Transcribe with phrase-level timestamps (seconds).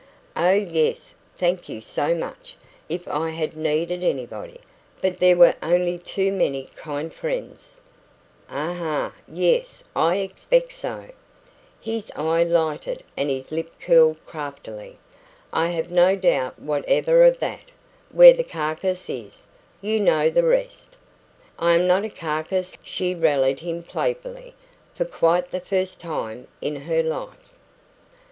[0.35, 2.57] "Oh, yes thank you so much
[2.89, 4.59] if I had needed anybody.
[4.99, 7.77] But there were only too many kind friends."
[8.49, 9.13] "Aha!
[9.31, 11.05] Yes, I expect so."
[11.79, 14.97] His eye lighted and his lip curled craftily.
[15.53, 17.65] "I have no doubt whatever of THAT.
[18.09, 19.45] 'Where the carcase is'
[19.81, 20.97] You know the rest?"
[21.59, 24.55] "I am not a carcase," she rallied him playfully
[24.95, 27.53] for quite the first time in her life.